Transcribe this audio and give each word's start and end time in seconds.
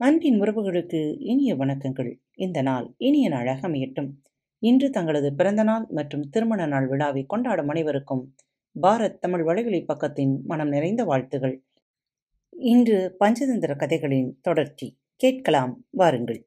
அன்பின் 0.00 0.40
உறவுகளுக்கு 0.40 1.16
இனிய 1.18 1.56
வணக்கங்கள். 1.56 2.18
இந்த 2.34 2.62
நாள் 2.62 2.94
இனிய 2.96 3.28
நாளாக 3.28 3.68
அமையட்டும். 3.68 4.10
இன்று 4.58 4.90
தங்களது 4.90 5.34
பிறந்த 5.34 5.62
நாள் 5.62 5.86
மற்றும் 5.88 6.28
திருமண 6.30 6.66
நாள் 6.66 6.88
விழாவை 6.88 7.24
கொண்டாடும் 7.26 7.68
அனைவருக்கும் 7.68 8.34
பாரத் 8.82 9.18
தமிழ் 9.18 9.46
வலைவழி 9.46 9.84
பக்கத்தின் 9.84 10.42
மனம் 10.42 10.68
நிறைந்த 10.68 11.04
வாழ்த்துகள். 11.04 11.62
இன்று 12.50 13.16
பஞ்சதந்திர 13.20 13.76
கதைகளின் 13.76 14.38
தொடர்ச்சி. 14.40 14.96
கேட்கலாம் 15.16 15.84
வாருங்கள். 15.90 16.46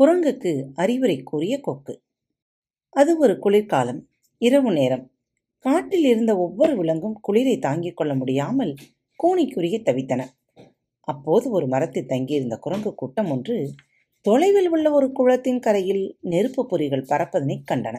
குரங்குக்கு 0.00 0.64
அறிவுரை 0.74 1.22
கூறிய 1.22 1.60
கொக்கு. 1.60 2.02
அது 2.90 3.18
ஒரு 3.18 3.38
குளிர்காலம் 3.38 4.08
இரவு 4.38 4.72
நேரம். 4.72 5.10
காட்டில் 5.58 6.04
இருந்த 6.04 6.38
ஒவ்வொரு 6.38 6.82
விலங்கும் 6.82 7.20
குளிரை 7.28 7.58
தாங்கிக் 7.58 7.96
கொள்ள 7.96 8.14
முடியாமல் 8.14 8.74
கூனிக்குறுகி 9.22 9.82
தவித்தன. 9.82 10.24
அப்போது 11.04 11.50
ஒரு 11.50 11.66
மரத்தில் 11.66 12.06
தங்கியிருந்த 12.06 12.56
குரங்கு 12.56 12.94
கூட்டம் 12.94 13.30
ஒன்று 13.30 13.70
தொலைவில் 14.20 14.68
உள்ள 14.68 14.90
ஒரு 14.90 15.12
குளத்தின் 15.12 15.58
கரையில் 15.58 16.16
நெருப்பு 16.20 16.66
பொறிகள் 16.70 17.08
பறப்பதனைக் 17.08 17.66
கண்டன. 17.72 17.96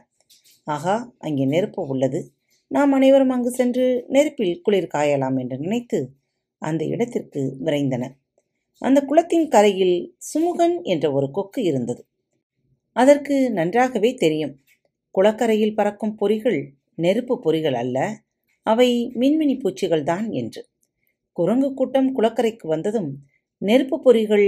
ஆகா 0.64 1.14
அங்கே 1.18 1.46
நெருப்பு 1.46 1.88
உள்ளது. 1.88 2.20
நாம் 2.68 2.92
அனைவரும் 2.92 3.30
அங்கு 3.30 3.52
சென்று 3.52 4.06
நெருப்பில் 4.08 4.62
குளிர் 4.62 4.92
காயலாம் 4.94 5.38
என்று 5.40 5.58
நினைத்து 5.58 6.00
அந்த 6.58 6.86
இடத்திற்கு 6.86 7.58
விரைந்தன. 7.64 8.04
அந்த 8.82 9.02
குளத்தின் 9.02 9.48
கரையில் 9.48 10.18
சுமுகன் 10.34 10.82
என்ற 10.84 11.12
ஒரு 11.12 11.32
கொக்கு 11.32 11.64
இருந்தது. 11.64 12.06
அதற்கு 12.96 13.52
நன்றாகவே 13.52 14.14
தெரியும். 14.14 14.54
குளக்கரையில் 15.16 15.76
பறக்கும் 15.76 16.18
பொறிகள் 16.22 16.60
நெருப்பு 16.96 17.36
பொறிகள் 17.44 17.74
அல்ல 17.74 17.98
அவை 18.66 19.12
மின்மினி 19.16 19.60
பூச்சிகள் 19.60 20.04
தான் 20.04 20.32
என்று. 20.32 20.62
குரங்கு 21.38 21.74
கூட்டம் 21.74 22.10
குளக்கரைக்கு 22.16 22.68
வந்ததும் 22.68 23.10
நெருப்பு 23.58 23.98
பொறிகள் 24.04 24.48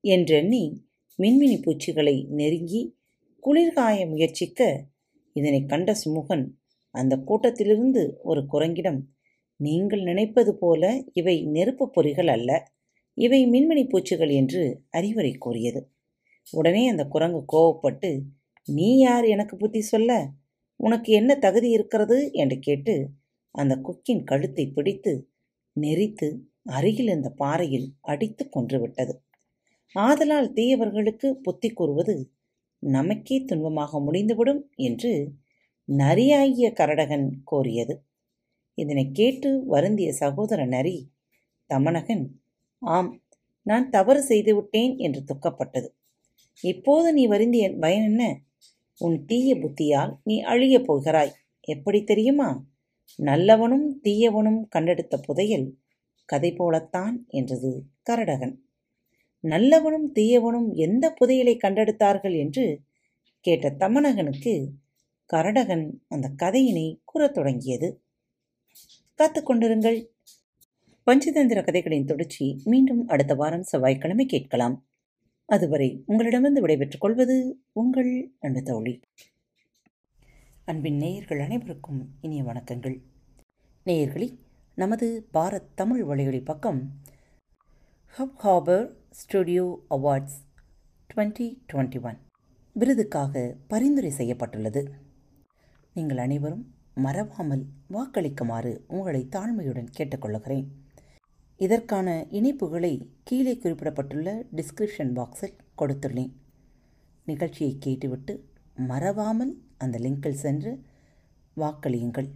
என்றெண்ணி 0.00 0.62
மின்மினி 1.18 1.56
பூச்சிகளை 1.62 2.26
நெருங்கி 2.30 2.94
குளிர்காய 3.42 4.06
முயற்சிக்க 4.08 4.60
இதனை 5.32 5.64
கண்ட 5.66 5.94
சுமுகன் 6.04 6.44
அந்த 6.90 7.16
கூட்டத்திலிருந்து 7.16 8.02
ஒரு 8.22 8.46
குரங்கிடம் 8.52 9.00
நீங்கள் 9.56 10.02
நினைப்பது 10.02 10.54
போல 10.54 10.82
இவை 11.12 11.46
நெருப்பு 11.46 11.90
பொறிகள் 11.96 12.26
அல்ல 12.26 12.50
இவை 13.14 13.46
மின்மினி 13.46 13.84
பூச்சிகள் 13.88 14.28
என்று 14.28 14.62
அறிவுரை 14.90 15.32
கூறியது. 15.38 15.80
உடனே 16.46 16.88
அந்த 16.88 17.04
குரங்கு 17.04 17.40
கோவப்பட்டு 17.52 18.10
நீ 18.68 18.98
யார் 18.98 19.24
எனக்கு 19.24 19.56
புத்தி 19.56 19.80
சொல்ல? 19.80 20.10
உனக்கு 20.80 21.12
என்ன 21.12 21.34
தகுதி 21.36 21.70
இருக்கிறது? 21.70 22.30
என்று 22.32 22.58
கேட்டு 22.58 22.94
அந்த 23.54 23.74
குக்கின் 23.76 24.24
கழுத்தை 24.24 24.66
பிடித்து 24.66 25.12
நெரித்து 25.78 26.28
அருகில் 26.66 27.06
இருந்த 27.06 27.30
பாறையில் 27.30 27.88
அடித்து 28.00 28.44
கொன்றுவிட்டது. 28.56 29.14
ஆதலால் 29.94 30.52
தீயவர்களுக்கு 30.52 31.28
புத்தி 31.42 31.68
கூறுவது 31.70 32.16
நமக்கே 32.82 33.36
துன்பமாக 33.44 34.00
முடிந்துவிடும் 34.04 34.62
என்று 34.76 35.12
நரியாகிய 35.88 36.66
கரடகன் 36.72 37.28
கோரியது. 37.50 37.94
இதனை 38.74 39.04
கேட்டு 39.12 39.50
வருந்திய 39.66 40.12
சகோதர 40.12 40.66
நரி 40.66 40.96
தமனகன் 41.70 42.24
ஆம் 42.78 43.10
நான் 43.66 43.90
தவறு 43.90 44.22
செய்துவிட்டேன் 44.22 44.96
என்று 44.96 45.24
துக்கப்பட்டது. 45.24 45.88
இப்போது 46.62 47.12
நீ 47.12 47.26
வருந்திய 47.26 47.64
பயன் 47.80 48.04
என்ன? 48.04 48.22
உன் 49.00 49.24
தீய 49.24 49.56
புத்தியால் 49.56 50.12
நீ 50.24 50.36
அழியப் 50.42 50.86
போகிறாய். 50.86 51.34
எப்படி 51.68 52.04
தெரியுமா? 52.04 52.48
நல்லவனும் 53.16 54.00
தீயவனும் 54.02 54.68
கண்டெடுத்த 54.68 55.16
புதையல் 55.16 55.76
கதை 56.24 56.52
போலத்தான் 56.52 57.24
என்றது 57.28 57.84
கரடகன். 58.10 58.56
நல்லவனும் 59.42 60.12
தீயவனும் 60.14 60.72
எந்த 60.72 61.16
புதையலை 61.20 61.58
கண்டெடுத்தார்கள் 61.62 62.38
என்று 62.38 62.80
கேட்ட 63.40 63.70
தமனகனுக்கு 63.70 64.68
கரடகன் 65.32 65.90
அந்த 66.08 66.30
கதையினை 66.36 67.00
கூறத் 67.04 67.34
தொடங்கியது. 67.34 68.02
காத்துக்கொண்டிருங்கள் 69.18 70.06
பஞ்சதந்திர 71.06 71.64
கதைகளின் 71.64 72.04
தொடர்ச்சி 72.04 72.60
மீண்டும் 72.64 73.06
அடுத்த 73.06 73.34
வாரம் 73.34 73.62
செவ்வாய்க்கிழமை 73.62 74.26
கேட்கலாம். 74.26 74.86
அதுவரை 75.46 76.02
உங்களிடமிருந்து 76.06 76.60
விடைபெற்றுக் 76.60 77.00
கொள்வது 77.00 77.60
உங்கள் 77.72 78.32
அன்பு 78.40 78.62
தோழி. 78.62 79.00
அன்பின் 80.64 80.96
நேயர்கள் 80.96 81.40
அனைவருக்கும் 81.40 82.08
இனிய 82.20 82.42
வணக்கங்கள். 82.42 83.00
நேயர்களே 83.88 84.38
நமது 84.74 85.28
பாரத் 85.34 85.68
தமிழ் 85.74 86.02
வலையொலி 86.02 86.44
பக்கம் 86.44 86.92
Hubhopper 88.42 88.94
studio 89.10 89.84
awards 89.90 90.36
twenty 91.14 91.58
twenty 91.72 92.02
one 92.02 92.18
விருதுக்காக 92.72 93.56
பரிந்துரை 93.68 94.10
செய்யப்பட்டுள்ளது. 94.10 94.90
நீங்கள் 95.94 96.16
அனைவரும் 96.16 96.74
மறவாமல் 96.94 97.66
வாக்களிக்குமாறு 97.90 98.80
உங்களை 98.88 99.28
தாழ்மையுடன் 99.30 99.88
கேட்டுக்கொள்கிறேன். 99.98 100.66
இதற்கான 101.56 102.26
இணைப்புகளை 102.30 103.08
கீழே 103.24 103.56
குறிப்பிடப்பட்டுள்ள 103.56 104.44
டிஸ்கிரிப்ஷன் 104.56 105.14
பாக்ஸில் 105.14 105.58
கொடுத்துள்ளேன். 105.78 106.32
நிகழ்ச்சியை 107.24 107.76
கேட்டுவிட்டு 107.80 108.48
மறவாமல் 108.76 109.62
அந்த 109.78 109.98
லிங்கில் 109.98 110.42
சென்று 110.44 110.82
வாக்களியுங்கள். 111.56 112.28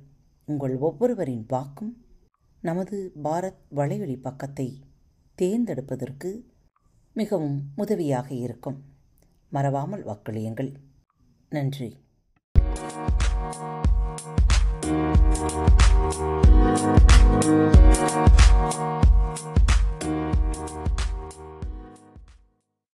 உங்கள் 0.45 0.77
ஒவ்வொருவரின் 0.77 1.45
வாக்கும் 1.49 2.05
நமது 2.61 3.13
பாரத் 3.25 3.63
வலையொலி 3.77 4.21
பக்கத்தை 4.21 4.85
தேர்ந்தெடுப்பதற்கு 5.35 6.45
மிகவும் 7.13 7.73
உதவியாக 7.77 8.35
இருக்கும். 8.35 8.85
மறவாமல் 9.51 10.05
வாக்களியுங்கள். 10.05 10.75
நன்றி. 11.51 12.01